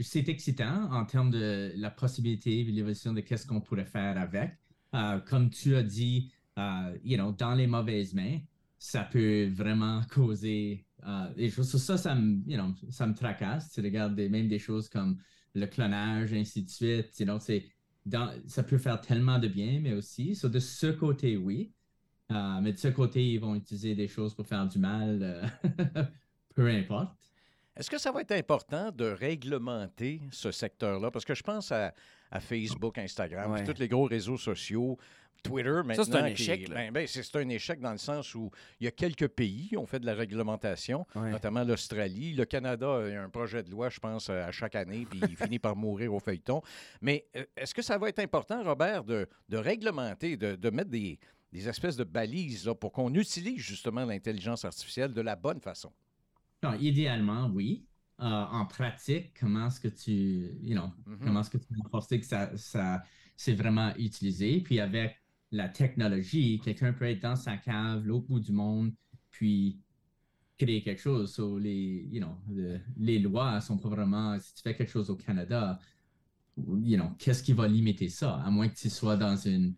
c'est 0.03 0.29
excitant 0.29 0.91
en 0.93 1.03
termes 1.05 1.31
de 1.31 1.71
la 1.75 1.89
possibilité 1.89 2.59
et 2.59 2.63
l'évolution 2.65 3.11
de 3.11 3.21
qu'est-ce 3.21 3.47
qu'on 3.47 3.59
pourrait 3.61 3.85
faire 3.85 4.19
avec. 4.19 4.51
Euh, 4.93 5.19
comme 5.21 5.49
tu 5.49 5.75
as 5.75 5.81
dit, 5.81 6.31
euh, 6.59 6.95
you 7.03 7.17
know, 7.17 7.31
dans 7.31 7.55
les 7.55 7.65
mauvaises 7.65 8.13
mains, 8.13 8.37
ça 8.77 9.03
peut 9.03 9.47
vraiment 9.47 10.03
causer 10.13 10.85
euh, 11.05 11.33
des. 11.35 11.50
Ça, 11.50 11.97
ça 11.97 12.15
me, 12.15 12.41
you 12.50 12.57
ça 12.91 13.07
me 13.07 13.13
tracasse. 13.13 13.71
Tu 13.71 13.81
regardes 13.81 14.15
des- 14.15 14.29
même 14.29 14.47
des 14.47 14.59
choses 14.59 14.89
comme 14.89 15.17
le 15.55 15.65
clonage, 15.67 16.33
ainsi 16.33 16.63
de 16.63 16.69
suite. 16.69 17.19
You 17.19 17.25
know, 17.25 17.39
dans, 18.05 18.31
ça 18.47 18.63
peut 18.63 18.77
faire 18.77 19.00
tellement 19.01 19.39
de 19.39 19.47
bien, 19.47 19.79
mais 19.81 19.94
aussi, 19.94 20.35
so 20.35 20.50
de 20.50 20.59
ce 20.59 20.88
côté, 20.88 21.38
oui. 21.38 21.73
Euh, 22.31 22.61
mais 22.61 22.73
de 22.73 22.77
ce 22.77 22.89
côté, 22.89 23.25
ils 23.33 23.39
vont 23.39 23.55
utiliser 23.55 23.95
des 23.95 24.07
choses 24.07 24.33
pour 24.35 24.47
faire 24.47 24.67
du 24.67 24.79
mal, 24.79 25.19
euh, 25.23 25.45
peu 26.55 26.67
importe. 26.69 27.17
Est-ce 27.75 27.89
que 27.89 27.97
ça 27.97 28.11
va 28.11 28.21
être 28.21 28.31
important 28.31 28.91
de 28.91 29.05
réglementer 29.05 30.21
ce 30.31 30.51
secteur-là? 30.51 31.11
Parce 31.11 31.25
que 31.25 31.33
je 31.35 31.43
pense 31.43 31.71
à, 31.71 31.93
à 32.31 32.39
Facebook, 32.39 32.97
Instagram, 32.97 33.51
Ouais. 33.51 33.63
tous 33.63 33.79
les 33.79 33.87
gros 33.87 34.05
réseaux 34.05 34.37
sociaux, 34.37 34.97
Twitter 35.41 35.81
maintenant. 35.83 36.03
c'est 36.05 36.15
un 36.15 36.25
échec, 36.27 36.69
ben, 36.69 36.91
ben, 36.93 37.05
c'est 37.05 37.35
un 37.35 37.49
échec 37.49 37.79
dans 37.81 37.91
le 37.91 37.97
sens 37.97 38.33
où 38.33 38.49
il 38.79 38.85
y 38.85 38.87
a 38.87 38.91
quelques 38.91 39.27
pays 39.27 39.67
qui 39.69 39.77
ont 39.77 39.85
fait 39.85 39.99
de 39.99 40.05
la 40.05 40.13
réglementation, 40.13 41.05
Ouais. 41.15 41.31
notamment 41.31 41.63
l'Australie. 41.65 42.33
Le 42.33 42.45
Canada 42.45 42.87
a 42.87 43.21
un 43.23 43.29
projet 43.29 43.61
de 43.61 43.69
loi, 43.69 43.89
je 43.89 43.99
pense, 43.99 44.29
à 44.29 44.51
chaque 44.51 44.75
année, 44.75 45.05
puis 45.09 45.19
il 45.27 45.35
finit 45.51 45.59
par 45.59 45.75
mourir 45.75 46.13
au 46.13 46.19
feuilleton. 46.19 46.61
Mais 47.01 47.25
euh, 47.35 47.43
est-ce 47.57 47.73
que 47.73 47.81
ça 47.81 47.97
va 47.97 48.07
être 48.07 48.19
important, 48.19 48.63
Robert, 48.63 49.03
de, 49.03 49.27
de 49.49 49.57
réglementer, 49.57 50.37
de, 50.37 50.55
de 50.55 50.69
mettre 50.69 50.89
des, 50.91 51.19
des 51.51 51.67
espèces 51.67 51.97
de 51.97 52.05
balises 52.05 52.65
là, 52.65 52.73
pour 52.73 52.93
qu'on 52.93 53.13
utilise 53.13 53.59
justement 53.59 54.05
l'intelligence 54.05 54.63
artificielle 54.63 55.11
de 55.13 55.21
la 55.21 55.35
bonne 55.35 55.59
façon? 55.59 55.91
Non, 56.63 56.74
idéalement, 56.80 57.48
oui. 57.48 57.88
Euh, 58.19 58.24
en 58.25 58.65
pratique, 58.65 59.33
comment 59.39 59.68
est-ce 59.68 59.80
que 59.81 59.88
tu, 59.89 60.57
you 60.62 60.75
know, 60.75 60.89
Mhm. 61.06 61.19
comment 61.19 61.39
est-ce 61.42 61.50
que 61.50 61.57
tu 61.57 61.65
vas 61.71 61.89
forcer 61.89 62.19
que 62.19 62.25
ça, 62.25 62.56
ça 62.57 63.04
c'est 63.36 63.54
vraiment 63.56 63.94
utilisé? 63.98 64.62
Puis 64.62 64.80
avec 64.80 65.21
la 65.51 65.68
technologie, 65.69 66.60
quelqu'un 66.63 66.94
peut 66.94 67.06
être 67.06 67.21
dans 67.21 67.36
sa 67.36 67.57
cave, 67.57 68.06
l'autre 68.06 68.27
bout 68.27 68.39
du 68.39 68.51
monde, 68.51 68.94
puis 69.31 69.81
créer 70.57 70.83
quelque 70.83 71.02
chose. 71.02 71.33
So, 71.33 71.57
les, 71.59 72.07
you 72.11 72.21
know, 72.21 72.37
le- 72.49 72.80
les 72.97 73.19
lois 73.19 73.59
sont 73.61 73.78
pas 73.78 73.90
vraiment, 73.90 74.40
si 74.40 74.54
tu 74.54 74.61
fais 74.61 74.76
quelque 74.76 74.92
chose 74.92 75.09
au 75.09 75.16
Canada, 75.18 75.80
you 76.57 76.97
know, 76.97 77.09
qu'est-ce 77.18 77.44
qui 77.44 77.54
va 77.54 77.68
limiter 77.68 78.09
ça? 78.09 78.35
À 78.44 78.49
moins 78.52 78.69
que 78.69 78.76
tu 78.76 78.90
sois 78.90 79.18
dans 79.18 79.35
une, 79.35 79.76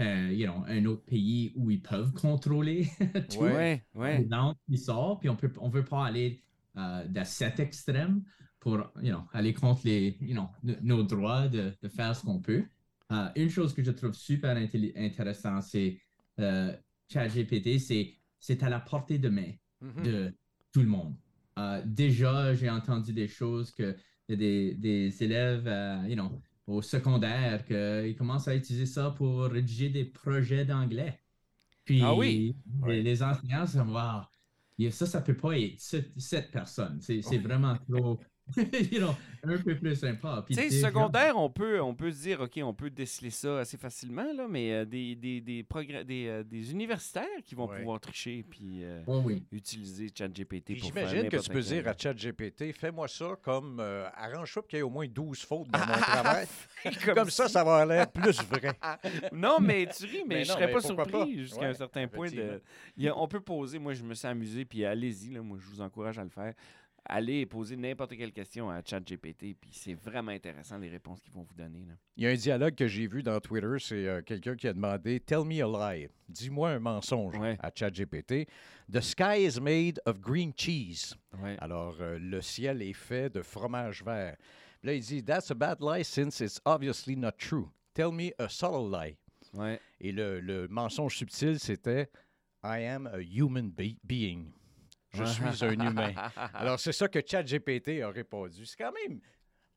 euh, 0.00 0.32
you 0.32 0.46
know, 0.46 0.62
un 0.66 0.84
autre 0.86 1.04
pays 1.04 1.52
où 1.56 1.70
ils 1.70 1.80
peuvent 1.82 2.12
contrôler 2.12 2.88
tout 3.30 3.38
Ouais, 3.38 3.82
ouais. 3.94 4.28
qui 4.68 4.78
sort, 4.78 5.18
puis 5.18 5.28
on 5.28 5.36
peut, 5.36 5.50
on 5.58 5.68
veut 5.68 5.84
pas 5.84 6.06
aller 6.06 6.42
euh, 6.76 7.04
de 7.06 7.24
cet 7.24 7.60
extrême 7.60 8.22
pour, 8.60 8.76
you 9.02 9.10
know, 9.12 9.22
aller 9.32 9.54
contre 9.54 9.82
les, 9.84 10.16
you 10.20 10.34
know, 10.34 10.48
nos 10.82 11.02
droits 11.02 11.48
de, 11.48 11.72
de 11.82 11.88
faire 11.88 12.14
ce 12.14 12.22
qu'on 12.24 12.40
peut. 12.40 12.64
Euh, 13.12 13.28
une 13.36 13.48
chose 13.50 13.72
que 13.72 13.82
je 13.82 13.90
trouve 13.92 14.12
super 14.12 14.56
intelli- 14.56 14.92
intéressant, 14.96 15.60
c'est 15.60 15.98
euh, 16.40 16.76
ChatGPT, 17.08 17.78
c'est, 17.78 18.14
c'est 18.38 18.62
à 18.62 18.68
la 18.68 18.80
portée 18.80 19.18
de 19.18 19.28
main 19.28 19.52
Mhm. 19.80 20.02
de 20.04 20.34
tout 20.72 20.80
le 20.80 20.88
monde. 20.88 21.14
Déjà, 21.84 22.54
j'ai 22.54 22.68
entendu 22.70 23.12
des 23.12 23.28
choses 23.28 23.72
que 23.72 23.96
des, 24.28 24.74
des 24.74 25.22
élèves, 25.22 25.66
you 26.08 26.14
know, 26.14 26.40
au 26.66 26.82
secondaire, 26.82 27.64
qu'ils 27.64 28.16
commencent 28.16 28.48
à 28.48 28.56
utiliser 28.56 28.86
ça 28.86 29.10
pour 29.12 29.42
rédiger 29.44 29.88
des 29.90 30.04
projets 30.04 30.64
d'anglais. 30.64 31.22
Puis 31.84 32.00
Ah 32.00 32.14
oui? 32.14 32.46
les, 32.46 32.56
Ouais. 32.82 33.02
les 33.02 33.22
enseignants 33.22 33.66
se 33.66 33.72
disent, 33.78 33.82
Wow, 33.82 34.90
ça, 34.90 35.06
ça 35.06 35.20
peut 35.22 35.36
pas 35.36 35.58
être 35.58 35.80
cette, 35.80 36.18
cette 36.20 36.50
personne. 36.50 37.00
C'est 37.00 37.22
c'est 37.22 37.38
vraiment 37.38 37.76
trop 37.78 38.20
you 38.56 38.98
know, 39.00 39.14
un 39.42 39.58
peu 39.58 39.74
plus 39.76 39.96
sympa. 39.96 40.44
Tu 40.46 40.54
sais, 40.54 40.68
déjà- 40.68 40.86
secondaire, 40.88 41.36
on 41.36 41.50
peut, 41.50 41.80
on 41.80 41.94
peut 41.94 42.12
se 42.12 42.22
dire, 42.22 42.40
OK, 42.40 42.60
on 42.62 42.72
peut 42.74 42.90
déceler 42.90 43.30
ça 43.30 43.58
assez 43.60 43.76
facilement, 43.76 44.32
là, 44.32 44.46
mais 44.48 44.72
euh, 44.72 44.84
des, 44.84 45.16
des, 45.16 45.40
des, 45.40 45.62
progr- 45.64 46.04
des, 46.04 46.26
euh, 46.28 46.44
des 46.44 46.70
universitaires 46.70 47.24
qui 47.44 47.54
vont 47.56 47.66
Ouais. 47.68 47.78
pouvoir 47.78 47.98
tricher 48.00 48.44
puis 48.48 48.84
euh, 48.84 49.02
Oh 49.08 49.20
oui. 49.24 49.44
utiliser 49.50 50.08
ChatGPT 50.16 50.78
pour 50.78 50.92
faire 50.92 51.08
J'imagine 51.08 51.28
que 51.28 51.36
tu 51.38 51.50
peux 51.50 51.60
dire 51.60 51.88
à 51.88 51.94
ChatGPT, 51.98 52.72
fais-moi 52.72 53.08
ça 53.08 53.36
comme 53.42 53.78
euh, 53.80 54.08
arrange-toi 54.14 54.62
qu'il 54.68 54.76
y 54.76 54.80
ait 54.80 54.82
au 54.82 54.90
moins 54.90 55.08
12 55.08 55.40
fautes 55.44 55.68
dans 55.68 55.78
mon 55.80 55.84
travail. 55.98 56.46
Comme 57.04 57.14
comme 57.14 57.30
ça, 57.30 57.48
ça 57.48 57.64
va 57.64 57.78
avoir 57.80 57.86
l'air 57.86 58.10
plus 58.10 58.40
vrai. 58.44 58.72
Non, 59.32 59.58
mais 59.60 59.86
tu 59.86 60.04
ris, 60.04 60.22
mais, 60.26 60.36
Mais 60.36 60.44
je 60.44 60.52
serais 60.52 60.70
pas 60.70 60.80
surpris 60.80 61.38
jusqu'à 61.40 61.60
Ouais, 61.62 61.66
un 61.66 61.74
certain 61.74 62.06
point. 62.06 62.28
De... 62.30 62.62
a- 63.08 63.18
on 63.18 63.26
peut 63.26 63.40
poser, 63.40 63.78
moi 63.80 63.92
je 63.94 64.04
me 64.04 64.14
suis 64.14 64.28
amusé, 64.28 64.64
puis 64.64 64.84
allez-y, 64.84 65.30
là, 65.34 65.42
moi 65.42 65.58
je 65.60 65.66
vous 65.66 65.80
encourage 65.80 66.18
à 66.18 66.22
le 66.24 66.30
faire. 66.30 66.54
Allez 67.08 67.46
poser 67.46 67.76
n'importe 67.76 68.16
quelle 68.16 68.32
question 68.32 68.68
à 68.68 68.82
ChatGPT, 68.84 69.54
puis 69.60 69.70
c'est 69.72 69.94
vraiment 69.94 70.32
intéressant 70.32 70.76
les 70.78 70.88
réponses 70.88 71.20
qu'ils 71.20 71.32
vont 71.32 71.42
vous 71.44 71.54
donner. 71.54 71.84
Là. 71.86 71.94
Il 72.16 72.24
y 72.24 72.26
a 72.26 72.30
un 72.30 72.34
dialogue 72.34 72.74
que 72.74 72.88
j'ai 72.88 73.06
vu 73.06 73.22
dans 73.22 73.38
Twitter, 73.38 73.76
c'est 73.78 74.06
euh, 74.08 74.22
quelqu'un 74.22 74.56
qui 74.56 74.66
a 74.66 74.72
demandé 74.72 75.20
Tell 75.20 75.44
me 75.44 75.62
a 75.62 75.94
lie. 75.94 76.08
Dis-moi 76.28 76.70
un 76.70 76.78
mensonge 76.80 77.36
Ouais. 77.38 77.56
à 77.60 77.70
ChatGPT. 77.72 78.48
The 78.92 79.00
sky 79.00 79.46
is 79.46 79.60
made 79.60 80.00
of 80.04 80.20
green 80.20 80.52
cheese. 80.56 81.14
Ouais. 81.40 81.56
Alors, 81.60 81.96
euh, 82.00 82.18
le 82.18 82.40
ciel 82.40 82.82
est 82.82 82.92
fait 82.92 83.32
de 83.32 83.42
fromage 83.42 84.02
vert. 84.04 84.36
Puis 84.80 84.88
là, 84.88 84.94
il 84.94 85.00
dit 85.02 85.22
That's 85.22 85.50
a 85.50 85.54
bad 85.54 85.78
lie 85.80 86.04
since 86.04 86.40
it's 86.40 86.60
obviously 86.64 87.16
not 87.16 87.32
true. 87.38 87.68
Tell 87.94 88.10
me 88.10 88.32
a 88.38 88.48
subtle 88.48 88.90
lie. 88.90 89.16
Ouais. 89.54 89.78
Et 90.00 90.10
le, 90.12 90.40
le 90.40 90.66
mensonge 90.68 91.16
subtil, 91.16 91.58
c'était 91.60 92.10
I 92.64 92.82
am 92.84 93.06
a 93.06 93.18
human 93.20 93.70
be- 93.70 93.96
being. 94.04 94.50
Je 95.12 95.24
suis 95.24 95.64
un 95.64 95.72
humain. 95.72 96.12
Alors, 96.54 96.78
c'est 96.80 96.92
ça 96.92 97.08
que 97.08 97.20
ChatGPT 97.24 98.02
a 98.02 98.10
répondu. 98.10 98.66
C'est 98.66 98.76
quand 98.76 98.92
même. 99.08 99.20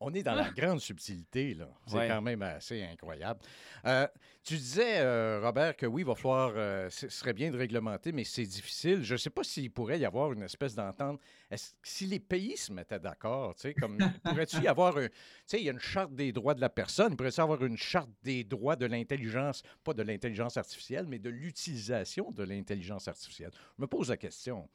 On 0.02 0.14
est 0.14 0.22
dans 0.22 0.34
la 0.34 0.48
grande 0.50 0.80
subtilité, 0.80 1.52
là. 1.52 1.68
C'est 1.86 1.96
Ouais. 1.98 2.08
quand 2.08 2.22
même 2.22 2.40
assez 2.40 2.82
incroyable. 2.82 3.40
Euh, 3.84 4.08
tu 4.42 4.54
disais, 4.56 5.00
euh, 5.00 5.40
Robert, 5.42 5.76
que 5.76 5.84
oui, 5.84 6.00
il 6.00 6.06
va 6.06 6.14
falloir. 6.14 6.52
euh, 6.56 6.88
ce 6.88 7.10
serait 7.10 7.34
bien 7.34 7.50
de 7.50 7.58
réglementer, 7.58 8.10
mais 8.10 8.24
c'est 8.24 8.46
difficile. 8.46 9.02
Je 9.02 9.12
ne 9.12 9.18
sais 9.18 9.28
pas 9.28 9.44
s'il 9.44 9.70
pourrait 9.70 9.98
y 10.00 10.06
avoir 10.06 10.32
une 10.32 10.42
espèce 10.42 10.74
d'entente. 10.74 11.20
Est-ce- 11.50 11.74
Si 11.82 12.06
les 12.06 12.18
pays 12.18 12.56
se 12.56 12.72
mettaient 12.72 12.98
d'accord, 12.98 13.54
tu 13.54 13.60
sais, 13.60 13.74
comme. 13.74 13.98
Pourrait-tu 14.46 14.56
y 14.62 14.68
avoir 14.68 14.96
un. 14.96 15.06
Tu 15.08 15.14
sais, 15.44 15.58
il 15.60 15.64
y 15.64 15.68
a 15.68 15.72
une 15.72 15.78
charte 15.78 16.14
des 16.14 16.32
droits 16.32 16.54
de 16.54 16.62
la 16.62 16.70
personne. 16.70 17.14
Pourrait-il 17.14 17.36
y 17.36 17.42
avoir 17.42 17.62
une 17.62 17.76
charte 17.76 18.08
des 18.22 18.42
droits 18.42 18.76
de 18.76 18.86
l'intelligence, 18.86 19.62
pas 19.84 19.92
de 19.92 20.02
l'intelligence 20.02 20.56
artificielle, 20.56 21.04
mais 21.08 21.18
de 21.18 21.28
l'utilisation 21.28 22.30
de 22.30 22.42
l'intelligence 22.44 23.06
artificielle? 23.06 23.50
Je 23.76 23.82
me 23.82 23.86
pose 23.86 24.08
la 24.08 24.16
question. 24.16 24.66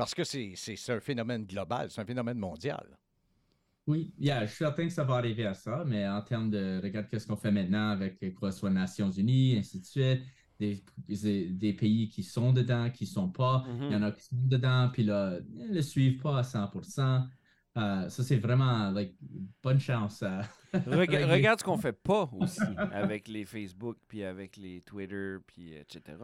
Parce 0.00 0.14
que 0.14 0.24
c'est 0.24 0.54
un 0.88 1.00
phénomène 1.00 1.44
global, 1.44 1.90
c'est 1.90 2.00
un 2.00 2.06
phénomène 2.06 2.38
mondial. 2.38 2.86
Oui, 3.86 4.12
yeah, 4.18 4.44
je 4.44 4.50
suis 4.50 4.58
certain 4.58 4.86
que 4.86 4.92
ça 4.92 5.04
va 5.04 5.16
arriver 5.16 5.46
à 5.46 5.54
ça, 5.54 5.84
mais 5.86 6.06
en 6.08 6.22
termes 6.22 6.50
de, 6.50 6.80
regarde 6.82 7.08
qu'est-ce 7.08 7.26
qu'on 7.26 7.36
fait 7.36 7.50
maintenant 7.50 7.90
avec 7.90 8.22
euh, 8.22 8.30
quoi 8.30 8.52
soit 8.52 8.70
Nations 8.70 9.10
Unies, 9.10 9.56
ainsi 9.58 9.80
de 9.80 9.84
suite, 9.84 10.22
des, 10.58 10.82
des, 11.08 11.48
des 11.48 11.72
pays 11.72 12.08
qui 12.08 12.22
sont 12.22 12.52
dedans, 12.52 12.90
qui 12.90 13.06
sont 13.06 13.28
pas, 13.28 13.64
il 13.80 13.92
y 13.92 13.96
en 13.96 14.02
a 14.02 14.12
qui 14.12 14.22
sont 14.22 14.36
dedans, 14.36 14.90
puis 14.92 15.02
là, 15.02 15.38
ils 15.54 15.74
le 15.74 15.82
suivent 15.82 16.20
pas 16.20 16.38
à 16.38 16.42
100%. 16.42 17.26
Euh, 17.76 18.08
ça, 18.08 18.22
c'est 18.22 18.36
vraiment, 18.36 18.90
like, 18.90 19.14
bonne 19.62 19.80
chance 19.80 20.24
regarde 20.72 21.58
ce 21.60 21.64
qu'on 21.64 21.78
fait 21.78 21.92
pas 21.92 22.30
aussi 22.38 22.60
avec 22.92 23.26
les 23.26 23.44
Facebook, 23.44 23.96
puis 24.06 24.22
avec 24.22 24.56
les 24.56 24.80
Twitter, 24.82 25.36
puis 25.46 25.74
etc. 25.74 26.16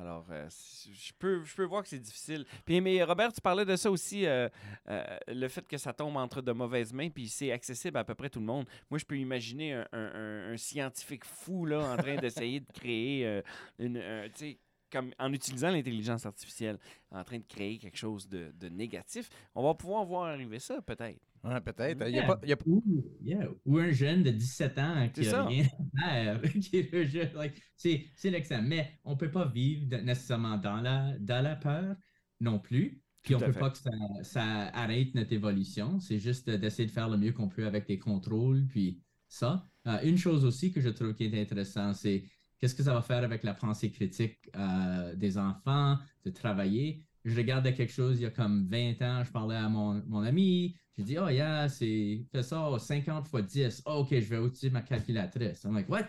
Alors, 0.00 0.24
euh, 0.30 0.48
je 0.92 1.12
peux, 1.18 1.44
je 1.44 1.54
peux 1.54 1.64
voir 1.64 1.82
que 1.82 1.88
c'est 1.90 1.98
difficile. 1.98 2.46
Puis, 2.64 2.80
mais 2.80 3.02
Robert, 3.04 3.32
tu 3.34 3.40
parlais 3.42 3.66
de 3.66 3.76
ça 3.76 3.90
aussi, 3.90 4.24
euh, 4.24 4.48
euh, 4.88 5.18
le 5.28 5.46
fait 5.48 5.66
que 5.68 5.76
ça 5.76 5.92
tombe 5.92 6.16
entre 6.16 6.40
de 6.40 6.52
mauvaises 6.52 6.92
mains, 6.92 7.10
puis 7.10 7.28
c'est 7.28 7.52
accessible 7.52 7.98
à 7.98 8.04
peu 8.04 8.14
près 8.14 8.30
tout 8.30 8.40
le 8.40 8.46
monde. 8.46 8.66
Moi, 8.90 8.98
je 8.98 9.04
peux 9.04 9.18
imaginer 9.18 9.74
un, 9.74 9.86
un- 9.92 9.98
un- 10.14 10.52
un 10.52 10.56
scientifique 10.56 11.24
fou 11.26 11.66
là, 11.66 11.80
en 11.92 11.96
train 11.98 12.16
d'essayer 12.48 12.60
de 12.60 12.72
créer 12.72 13.42
une, 13.78 13.98
un- 13.98 14.28
tu 14.30 14.38
sais, 14.38 14.58
comme 14.90 15.12
en 15.18 15.32
utilisant 15.32 15.70
l'intelligence 15.70 16.24
artificielle, 16.26 16.78
en 17.12 17.22
train 17.22 17.38
de 17.38 17.44
créer 17.46 17.78
quelque 17.78 17.98
chose 17.98 18.26
de, 18.28 18.52
de 18.58 18.68
négatif. 18.70 19.28
On 19.54 19.62
va 19.62 19.74
pouvoir 19.74 20.04
voir 20.04 20.24
arriver 20.28 20.58
ça, 20.58 20.80
peut-être. 20.80 21.20
Ouais, 21.42 21.60
Peut-être. 21.60 22.06
Il 22.08 22.14
y 22.14 22.18
a 22.18 22.22
Yeah. 22.22 22.26
pas- 22.26 22.40
a- 22.46 22.68
Ou, 22.68 23.04
yeah, 23.22 23.48
ou 23.64 23.78
un 23.78 23.90
jeune 23.92 24.22
de 24.22 24.30
17 24.30 24.78
ans 24.78 25.08
qui 25.12 25.20
a 25.26 25.30
ça. 25.30 25.44
rien 25.46 25.64
à 25.98 26.38
faire. 26.38 26.40
like, 27.34 27.54
c'est 27.76 28.06
c'est 28.14 28.30
l'exemple. 28.30 28.66
Mais 28.66 28.98
on 29.04 29.12
ne 29.12 29.16
peut 29.16 29.30
pas 29.30 29.46
vivre 29.46 29.86
de- 29.88 29.96
nécessairement 29.96 30.58
dans 30.58 30.80
la, 30.80 31.18
dans 31.18 31.42
la 31.42 31.56
peur 31.56 31.96
non 32.40 32.58
plus. 32.58 33.02
Puis 33.22 33.34
Tout 33.34 33.38
on 33.38 33.40
ne 33.40 33.46
peut 33.46 33.52
fait. 33.52 33.60
pas 33.60 33.70
que 33.70 33.78
ça, 33.78 33.90
ça 34.22 34.42
arrête 34.74 35.14
notre 35.14 35.32
évolution. 35.32 35.98
C'est 36.00 36.18
juste 36.18 36.48
d'essayer 36.48 36.86
de 36.86 36.92
faire 36.92 37.08
le 37.08 37.16
mieux 37.18 37.32
qu'on 37.32 37.48
peut 37.48 37.66
avec 37.66 37.86
des 37.86 37.98
contrôles. 37.98 38.66
Puis 38.66 39.02
ça. 39.28 39.66
Euh, 39.86 39.98
une 40.02 40.18
chose 40.18 40.44
aussi 40.44 40.72
que 40.72 40.80
je 40.80 40.88
trouve 40.90 41.14
qui 41.14 41.24
est 41.24 41.40
intéressant, 41.40 41.94
c'est 41.94 42.24
qu'est-ce 42.58 42.74
que 42.74 42.82
ça 42.82 42.92
va 42.92 43.00
faire 43.02 43.22
avec 43.24 43.42
la 43.44 43.54
pensée 43.54 43.90
critique 43.90 44.38
euh, 44.56 45.14
des 45.14 45.38
enfants, 45.38 45.98
de 46.24 46.30
travailler? 46.30 47.06
Je 47.24 47.36
regardais 47.36 47.74
quelque 47.74 47.92
chose 47.92 48.18
il 48.18 48.22
y 48.22 48.26
a 48.26 48.30
comme 48.30 48.66
20 48.68 49.02
ans, 49.02 49.24
je 49.24 49.30
parlais 49.30 49.56
à 49.56 49.68
mon, 49.68 50.02
mon 50.06 50.22
ami, 50.22 50.76
j'ai 50.96 51.04
dit, 51.04 51.18
oh 51.18 51.28
yeah, 51.28 51.68
c'est, 51.68 52.24
fais 52.32 52.42
ça 52.42 52.78
50 52.78 53.28
fois 53.28 53.42
10. 53.42 53.82
Oh, 53.86 54.00
ok, 54.00 54.08
je 54.10 54.34
vais 54.34 54.36
utiliser 54.44 54.70
ma 54.70 54.82
calculatrice. 54.82 55.64
I'm 55.64 55.74
like, 55.74 55.88
what? 55.88 56.04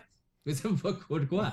Ça 0.52 0.68
va 0.70 0.92
quoi? 0.94 1.20
De 1.20 1.26
quoi? 1.26 1.52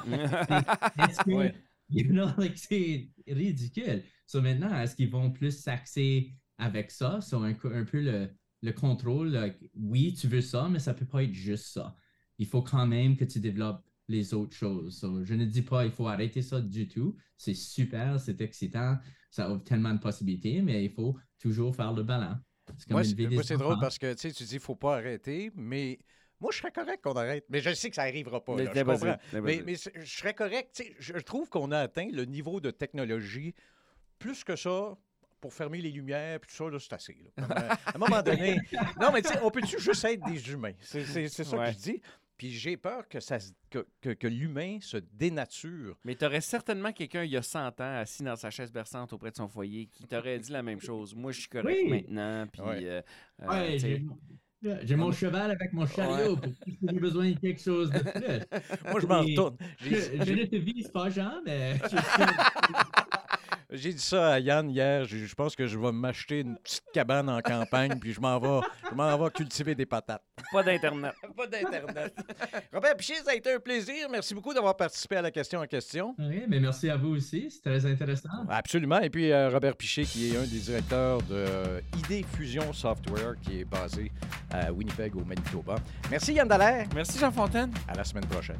Ouais. 1.27 1.53
you 1.89 2.05
know, 2.11 2.29
like, 2.37 2.57
c'est 2.57 3.09
ridicule. 3.27 4.03
So 4.25 4.41
maintenant, 4.41 4.73
est-ce 4.79 4.95
qu'ils 4.95 5.09
vont 5.09 5.31
plus 5.31 5.51
s'axer 5.51 6.33
avec 6.57 6.91
ça? 6.91 7.21
So 7.21 7.37
un, 7.43 7.51
un 7.51 7.85
peu 7.85 8.01
le, 8.01 8.29
le 8.61 8.71
contrôle, 8.71 9.29
like, 9.29 9.57
oui, 9.75 10.13
tu 10.13 10.27
veux 10.27 10.41
ça, 10.41 10.67
mais 10.69 10.79
ça 10.79 10.93
peut 10.93 11.05
pas 11.05 11.23
être 11.23 11.33
juste 11.33 11.67
ça. 11.67 11.95
Il 12.37 12.47
faut 12.47 12.61
quand 12.61 12.87
même 12.87 13.15
que 13.17 13.25
tu 13.25 13.39
développes 13.39 13.83
les 14.09 14.33
autres 14.33 14.55
choses. 14.55 14.99
So, 14.99 15.23
je 15.23 15.33
ne 15.35 15.45
dis 15.45 15.61
pas 15.61 15.85
il 15.85 15.91
faut 15.91 16.07
arrêter 16.07 16.41
ça 16.41 16.59
du 16.59 16.87
tout. 16.87 17.15
C'est 17.37 17.53
super, 17.53 18.19
c'est 18.19 18.41
excitant, 18.41 18.97
ça 19.29 19.49
offre 19.49 19.63
tellement 19.63 19.93
de 19.93 19.99
possibilités, 19.99 20.61
mais 20.61 20.83
il 20.83 20.91
faut 20.91 21.15
toujours 21.39 21.73
faire 21.75 21.93
le 21.93 22.03
comme 22.03 23.01
Moi, 23.31 23.43
c'est 23.43 23.57
drôle 23.57 23.79
parce 23.79 23.97
que 23.97 24.13
tu 24.13 24.19
sais, 24.19 24.31
tu 24.31 24.43
dis 24.43 24.49
qu'il 24.49 24.57
ne 24.57 24.61
faut 24.61 24.75
pas 24.75 24.97
arrêter, 24.97 25.51
mais 25.55 25.99
moi, 26.39 26.51
je 26.53 26.57
serais 26.59 26.71
correct 26.71 27.03
qu'on 27.03 27.13
arrête. 27.13 27.45
Mais 27.49 27.59
je 27.61 27.73
sais 27.73 27.89
que 27.89 27.95
ça 27.95 28.05
n'arrivera 28.05 28.43
pas. 28.43 28.55
Mais 28.55 28.65
là, 28.65 28.71
je 28.75 28.81
comprends. 28.83 29.17
Mais, 29.41 29.61
mais 29.65 29.75
serais 29.75 30.33
correct. 30.33 30.71
tu 30.73 30.83
sais, 30.83 30.95
Je 30.99 31.17
trouve 31.19 31.49
qu'on 31.49 31.71
a 31.71 31.79
atteint 31.79 32.07
le 32.11 32.25
niveau 32.25 32.59
de 32.59 32.71
technologie 32.71 33.53
plus 34.17 34.43
que 34.43 34.55
ça. 34.55 34.97
Pour 35.41 35.53
fermer 35.53 35.79
les 35.79 35.91
lumières, 35.91 36.37
puis 36.41 36.49
tout 36.49 36.57
ça, 36.57 36.69
là, 36.69 36.77
c'est 36.79 36.91
assez. 36.91 37.17
là. 37.23 37.29
Comme, 37.47 37.57
euh, 37.57 37.69
à 37.69 37.95
un 37.95 37.97
moment 37.97 38.21
donné. 38.21 38.59
Non, 38.99 39.09
mais 39.13 39.21
tu 39.21 39.29
sais, 39.29 39.39
on 39.41 39.49
peut-tu 39.49 39.79
juste 39.79 40.03
être 40.03 40.21
des 40.25 40.51
humains? 40.51 40.73
C'est 40.81 41.05
ça 41.29 41.57
Ouais. 41.57 41.67
que 41.67 41.71
je 41.71 41.77
dis. 41.77 42.01
Puis 42.39 42.49
j'ai 42.51 42.77
peur 42.77 43.07
que, 43.07 43.19
ça, 43.19 43.37
que, 43.69 43.85
que- 44.01 44.13
que 44.13 44.27
l'humain 44.27 44.79
se 44.81 44.95
dénature. 44.97 45.97
Mais 46.05 46.15
tu 46.15 46.23
aurais 46.25 46.39
certainement 46.41 46.91
quelqu'un 46.93 47.23
il 47.25 47.31
y 47.31 47.37
a 47.37 47.41
100 47.43 47.67
ans 47.81 47.97
assis 47.97 48.23
dans 48.23 48.37
sa 48.37 48.49
chaise 48.49 48.71
berçante 48.71 49.11
auprès 49.13 49.29
de 49.29 49.35
son 49.35 49.49
foyer 49.49 49.87
qui 49.87 50.05
t'aurait 50.07 50.39
dit 50.39 50.51
la 50.51 50.63
même 50.63 50.79
chose. 50.79 51.13
Moi, 51.13 51.33
je 51.33 51.41
suis 51.41 51.49
correct 51.49 51.79
Oui. 51.83 51.89
maintenant. 51.89 52.47
Puis, 52.51 52.61
Ouais. 52.61 52.79
euh, 52.85 53.01
euh, 53.41 53.47
Ouais, 53.47 53.77
j'ai 54.83 54.95
mon 54.95 55.11
cheval 55.11 55.51
avec 55.51 55.73
mon 55.73 55.85
chariot 55.85 56.35
pour 56.35 56.51
si 56.63 56.77
j'ai 56.81 56.99
besoin 56.99 57.31
de 57.31 57.39
quelque 57.39 57.61
chose 57.61 57.89
de 57.91 57.99
plus. 57.99 58.59
Moi, 58.91 58.99
je 58.99 59.07
m'en 59.07 59.21
retourne. 59.21 59.57
Je, 59.81 60.31
ne 60.33 60.45
te 60.45 60.55
vise 60.57 60.87
pas, 60.89 61.09
Jean, 61.09 61.31
mais 61.45 61.77
je 61.83 61.87
suis- 61.89 61.99
J'ai 63.71 63.93
dit 63.93 64.01
ça 64.01 64.33
à 64.33 64.39
Yann 64.39 64.69
hier. 64.69 65.05
Je 65.05 65.17
je 65.17 65.35
pense 65.35 65.55
que 65.55 65.67
je 65.67 65.77
vais 65.77 65.91
m'acheter 65.91 66.39
une 66.39 66.57
petite 66.57 66.83
cabane 66.91 67.29
en 67.29 67.39
campagne, 67.39 67.99
puis 67.99 68.13
je 68.13 68.19
m'en 68.19 68.39
vais, 68.39 68.65
je 68.89 68.95
m'en 68.95 69.15
vais 69.17 69.29
cultiver 69.29 69.75
des 69.75 69.85
patates. 69.85 70.23
pas 70.51 70.63
d'Internet. 70.63 71.13
Pas 71.37 71.45
d'Internet. 71.47 72.13
Robert 72.73 72.97
Piché, 72.97 73.13
ça 73.23 73.31
a 73.31 73.35
été 73.35 73.53
un 73.53 73.59
plaisir. 73.59 74.09
Merci 74.09 74.33
beaucoup 74.33 74.53
d'avoir 74.53 74.75
participé 74.75 75.17
à 75.17 75.21
la 75.21 75.29
question 75.31 75.59
en 75.59 75.67
question. 75.67 76.15
Oui, 76.17 76.43
mais 76.47 76.59
merci 76.59 76.89
à 76.89 76.97
vous 76.97 77.09
aussi, 77.15 77.49
c'est 77.51 77.61
très 77.61 77.85
intéressant. 77.85 78.29
Absolument. 78.49 78.99
Et 79.01 79.09
puis 79.11 79.31
euh, 79.31 79.49
Robert 79.49 79.75
Piché, 79.75 80.03
qui 80.03 80.33
est 80.33 80.37
un 80.37 80.41
des 80.47 80.59
directeurs 80.59 81.21
de 81.23 81.45
ID 82.09 82.25
Fusion 82.25 82.73
Software, 82.73 83.35
qui 83.41 83.59
est 83.61 83.65
basé 83.65 84.11
à 84.51 84.71
Winnipeg, 84.71 85.15
au 85.15 85.23
Manitoba. 85.23 85.75
Merci 86.09 86.33
Yann 86.33 86.47
Dallaire. 86.47 86.87
Merci, 86.95 87.19
Jean 87.19 87.31
Fontaine. 87.31 87.71
À 87.87 87.95
la 87.95 88.03
semaine 88.03 88.25
prochaine. 88.25 88.57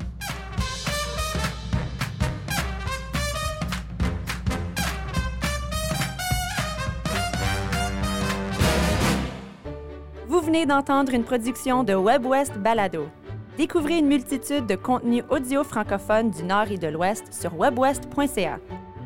Vous 10.27 10.41
venez 10.41 10.65
d'entendre 10.65 11.13
une 11.13 11.24
production 11.24 11.84
de 11.84 11.93
WebWest 11.93 12.58
Balado. 12.60 13.10
Découvrez 13.58 13.98
une 13.98 14.08
multitude 14.08 14.65
de 14.67 14.75
contenus 14.75 15.24
audio 15.29 15.65
francophones 15.65 16.31
du 16.31 16.43
Nord 16.43 16.72
et 16.72 16.77
de 16.77 16.88
l'Ouest 16.88 17.34
sur 17.34 17.58
webwest.ca. 17.60 18.60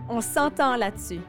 On 0.10 0.22
s'entend 0.22 0.76
là-dessus. 0.76 1.22